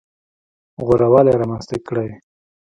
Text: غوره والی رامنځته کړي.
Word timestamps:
غوره 0.85 1.07
والی 1.13 1.31
رامنځته 1.41 1.77
کړي. 1.87 2.09